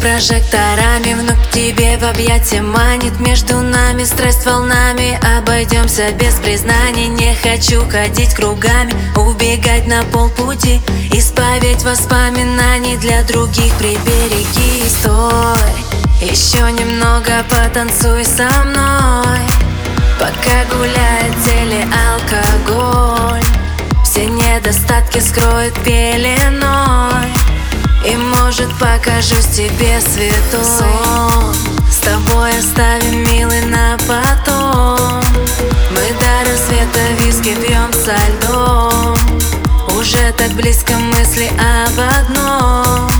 [0.00, 3.20] прожекторами Вновь к тебе в объятия манит.
[3.20, 7.08] Между нами страсть волнами Обойдемся без признаний.
[7.08, 10.80] Не хочу ходить кругами Убегать на полпути
[11.12, 14.88] Исповедь воспоминаний Для других прибереги.
[14.88, 15.70] Стой,
[16.20, 19.38] еще немного потанцуй со мной.
[20.18, 23.42] Пока гуляет теле алкоголь
[24.04, 27.39] Все недостатки скроет пеленой
[28.04, 30.64] И может покажусь тебе святой
[31.90, 35.22] С тобой оставим милый на потом.
[35.90, 39.16] Мы до рассвета виски пьем со льдом.
[39.98, 43.10] Уже так близко мысли об одном.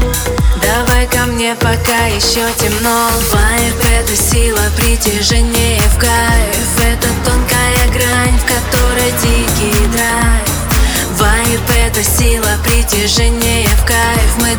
[0.63, 3.11] Давай ко мне, пока еще темно.
[3.33, 6.79] Вайп— это сила притяжения в кайф.
[6.79, 10.51] Это тонкая грань, в которой дикий драйв.
[11.19, 14.31] Вайп— это сила притяжения в кайф.
[14.39, 14.57] Мы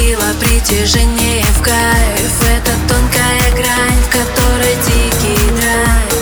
[0.00, 2.32] сила притяжения в кайф.
[2.40, 6.14] Это тонкая грань, в которой дикий драйв.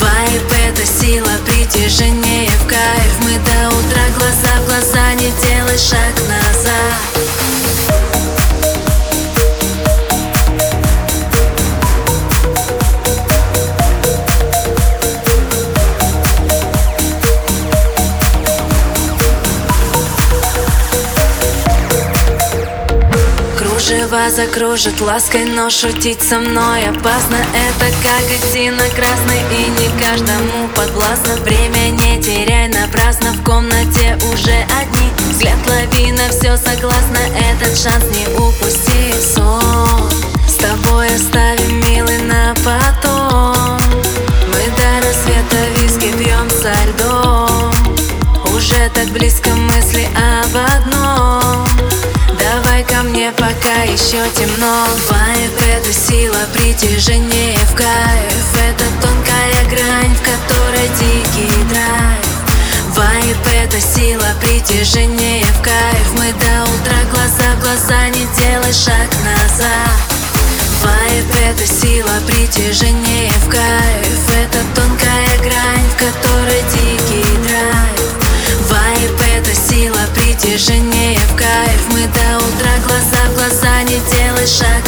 [0.00, 3.12] Вайп— это сила притяжения в кайф.
[3.22, 6.27] Мы до утра глаза в глаза, не делай шаг
[23.88, 27.38] Кружева закружит лаской, но шутить со мной опасно.
[27.54, 31.36] Это как идти на красный и не каждому подвластно.
[31.36, 35.08] Время не теряй напрасно, в комнате уже одни.
[35.30, 37.16] Взгляд лови на все согласно,
[37.50, 39.14] этот шанс не упусти.
[39.22, 40.10] Сон
[40.46, 43.78] с тобой оставим милый на потом.
[44.48, 47.72] Мы до рассвета виски пьем со льдом.
[48.54, 50.97] Уже так близко мысли об одном
[53.78, 54.86] пока еще темно.
[55.08, 58.54] Вайп— это сила притяжения в кайф.
[58.54, 62.26] Это тонкая грань, в которой дикий драйв.
[62.96, 66.12] Вайп— это сила притяжения в кайф.
[66.16, 69.98] Мы до утра глаза в глаза, не делай шаг назад.
[70.82, 74.34] Вайп— это сила притяжения в кайф.
[74.34, 74.77] Это
[84.48, 84.87] шаг.